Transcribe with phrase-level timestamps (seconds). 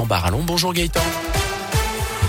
[0.00, 0.42] Gaëtan Barallon.
[0.44, 1.39] Bonjour Gaëtan.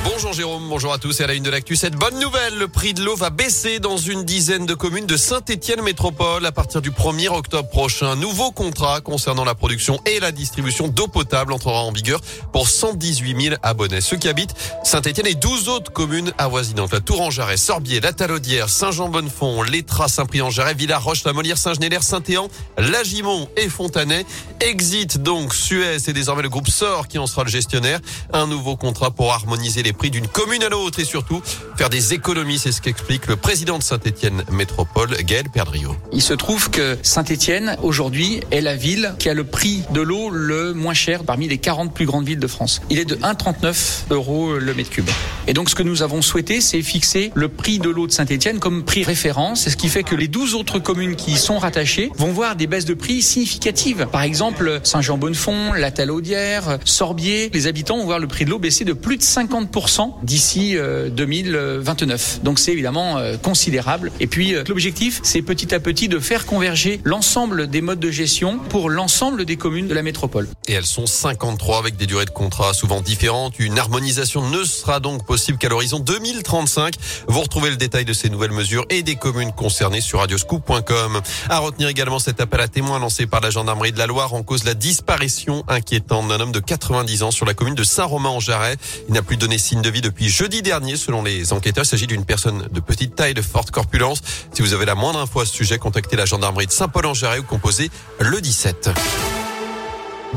[0.03, 1.75] Bonjour Jérôme, bonjour à tous et à la une de l'actu.
[1.75, 5.15] Cette bonne nouvelle, le prix de l'eau va baisser dans une dizaine de communes de
[5.15, 8.15] Saint-Étienne Métropole à partir du 1er octobre prochain.
[8.15, 12.19] Nouveau contrat concernant la production et la distribution d'eau potable entrera en vigueur
[12.51, 14.01] pour 118 000 abonnés.
[14.01, 16.93] Ceux qui habitent Saint-Étienne et 12 autres communes avoisinantes.
[16.93, 22.47] La Tour-en-Jarret, Sorbier, La Talaudière, Saint-Jean-Bonnefond, Létras, Saint-Prix-en-Jarret, Villaroche, La Molière, Saint-Genélaire, Saint-Éan,
[22.79, 24.25] Lagimont et Fontanet.
[24.61, 27.99] Exit donc Suez et désormais le groupe SOR qui en sera le gestionnaire.
[28.33, 31.41] Un nouveau contrat pour harmoniser les prix d'une commune à l'autre et surtout
[31.77, 32.59] faire des économies.
[32.59, 35.95] C'est ce qu'explique le président de Saint-Etienne Métropole, Gaël Perdriau.
[36.11, 40.29] Il se trouve que Saint-Etienne, aujourd'hui, est la ville qui a le prix de l'eau
[40.29, 42.81] le moins cher parmi les 40 plus grandes villes de France.
[42.89, 45.09] Il est de 1,39 euros le mètre cube.
[45.47, 48.59] Et donc, ce que nous avons souhaité, c'est fixer le prix de l'eau de Saint-Etienne
[48.59, 49.69] comme prix référence.
[49.69, 52.67] Ce qui fait que les 12 autres communes qui y sont rattachées vont voir des
[52.67, 54.07] baisses de prix significatives.
[54.11, 57.49] Par exemple, Saint-Jean-Bonnefond, La Talaudière, Sorbier.
[57.53, 59.80] Les habitants vont voir le prix de l'eau baisser de plus de 50%
[60.23, 62.39] d'ici 2029.
[62.39, 64.11] Euh, Donc c'est évidemment euh, considérable.
[64.19, 68.11] Et puis euh, l'objectif, c'est petit à petit de faire converger l'ensemble des modes de
[68.11, 70.47] gestion pour l'ensemble des communes de la métropole.
[70.67, 73.59] Et elles sont 53 avec des durées de contrat souvent différentes.
[73.59, 76.95] Une harmonisation ne sera donc possible qu'à l'horizon 2035.
[77.27, 81.21] Vous retrouvez le détail de ces nouvelles mesures et des communes concernées sur radioscoop.com.
[81.49, 84.43] À retenir également cet appel à témoins lancé par la gendarmerie de la Loire en
[84.43, 88.77] cause de la disparition inquiétante d'un homme de 90 ans sur la commune de Saint-Romain-en-Jarret.
[89.07, 90.97] Il n'a plus donné signe de vie depuis jeudi dernier.
[90.97, 94.21] Selon les enquêteurs, il s'agit d'une personne de petite taille, de forte corpulence.
[94.51, 97.43] Si vous avez la moindre info à ce sujet, contactez la gendarmerie de Saint-Paul-en-Jarret ou
[97.43, 98.89] composez le 17.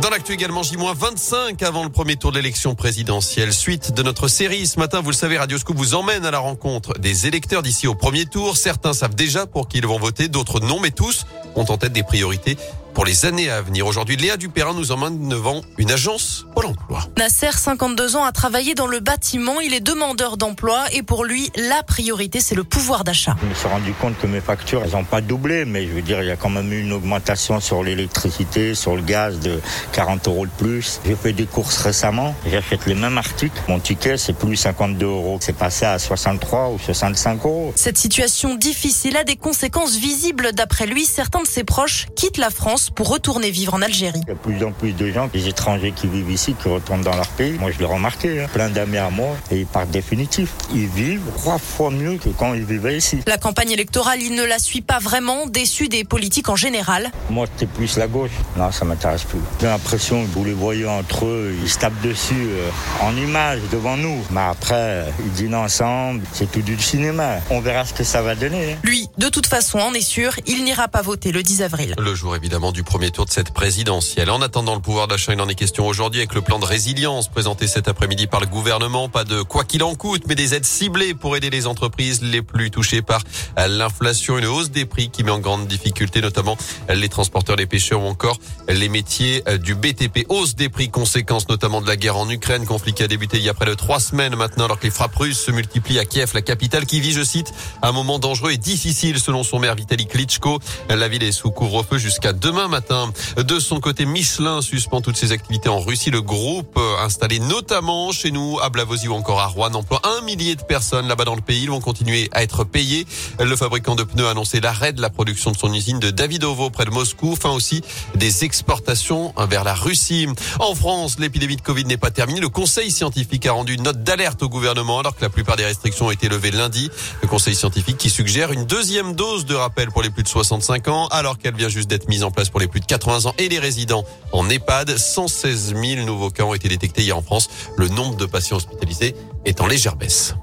[0.01, 3.53] Dans l'actu également, J-25 avant le premier tour de l'élection présidentielle.
[3.53, 6.41] Suite de notre série ce matin, vous le savez, Radio Scoop vous emmène à la
[6.41, 8.57] rencontre des électeurs d'ici au premier tour.
[8.57, 11.93] Certains savent déjà pour qui ils vont voter, d'autres non, mais tous ont en tête
[11.93, 12.57] des priorités
[12.95, 13.87] pour les années à venir.
[13.87, 17.01] Aujourd'hui, Léa Dupérin nous emmène devant une agence pour l'emploi.
[17.19, 19.61] Nasser, 52 ans, a travaillé dans le bâtiment.
[19.61, 23.37] Il est demandeur d'emploi et pour lui, la priorité, c'est le pouvoir d'achat.
[23.43, 26.03] Je me suis rendu compte que mes factures, elles n'ont pas doublé, mais je veux
[26.03, 29.61] dire, il y a quand même eu une augmentation sur l'électricité, sur le gaz de
[29.93, 31.01] 40 euros de plus.
[31.05, 33.61] J'ai fait des courses récemment, j'achète les mêmes articles.
[33.69, 35.39] Mon ticket, c'est plus 52 euros.
[35.41, 37.73] C'est passé à 63 ou 65 euros.
[37.75, 40.53] Cette situation difficile a des conséquences visibles.
[40.53, 44.21] D'après lui, certains de ses proches quittent la France pour retourner vivre en Algérie.
[44.25, 46.69] Il y a de plus en plus de gens, des étrangers qui vivent ici, qui
[46.69, 47.53] retournent dans leur pays.
[47.53, 48.43] Moi, je l'ai remarqué.
[48.43, 48.47] Hein.
[48.53, 50.51] Plein d'amis à moi et ils partent définitif.
[50.73, 53.21] Ils vivent trois fois mieux que quand ils vivaient ici.
[53.27, 57.11] La campagne électorale, il ne la suit pas vraiment, déçu des politiques en général.
[57.31, 58.31] Moi, c'était plus la gauche.
[58.57, 59.39] Non, ça m'intéresse plus.
[59.61, 63.61] J'ai l'impression que vous les voyez entre eux, ils se tapent dessus euh, en image
[63.73, 64.25] devant nous.
[64.31, 66.23] Mais après, ils dînent ensemble.
[66.33, 67.37] C'est tout du cinéma.
[67.51, 68.73] On verra ce que ça va donner.
[68.73, 68.77] Hein.
[68.83, 71.95] Lui, de toute façon, en est sûr, il n'ira pas voter le 10 avril.
[71.99, 74.29] Le jour, évidemment, du premier tour de cette présidentielle.
[74.31, 77.29] En attendant le pouvoir d'achat, il en est question aujourd'hui avec le plan de résilience
[77.29, 79.09] présenté cet après-midi par le gouvernement.
[79.09, 82.43] Pas de quoi qu'il en coûte, mais des aides ciblées pour aider les entreprises les
[82.43, 83.23] plus touchées par
[83.57, 86.59] l'inflation, une hausse des prix qui met en grande difficulté notamment
[86.93, 90.27] les transporteurs, les pêcheurs ou encore les métiers du BTP.
[90.29, 93.45] Hausse des prix, conséquence notamment de la guerre en Ukraine, conflit qui a débuté il
[93.45, 96.05] y a près de trois semaines maintenant alors que les frappes russes se multiplient à
[96.05, 97.53] Kiev, la capitale qui vit, je cite,
[97.83, 100.59] un moment dangereux et difficile selon son maire Vitaly Klitschko.
[100.89, 103.13] La ville est sous couvre-feu jusqu'à demain matin.
[103.37, 106.11] De son côté, Michelin suspend toutes ses activités en Russie.
[106.11, 110.23] Le groupe euh, installé notamment chez nous à Blavozy ou encore à Rouen emploie un
[110.23, 111.63] millier de personnes là-bas dans le pays.
[111.63, 113.07] Ils vont continuer à être payés.
[113.41, 116.71] Le fabricant de pneus a annoncé l'arrêt de la production de son usine de Davidovo
[116.71, 117.33] près de Moscou.
[117.33, 117.83] Enfin aussi
[118.15, 120.27] des exportations vers la Russie.
[120.61, 122.41] En France, l'épidémie de Covid n'est pas terminée.
[122.41, 125.65] Le conseil scientifique a rendu une note d'alerte au gouvernement alors que la plupart des
[125.65, 126.91] restrictions ont été levées lundi.
[127.23, 130.89] Le conseil scientifique qui suggère une deuxième dose de rappel pour les plus de 65
[130.89, 133.35] ans alors qu'elle vient juste d'être mise en place pour les plus de 80 ans
[133.37, 134.97] et les résidents en EHPAD.
[134.97, 137.49] 116 000 nouveaux cas ont été détectés hier en France.
[137.77, 140.37] Le nombre de patients hospitalisés est en légère baisse.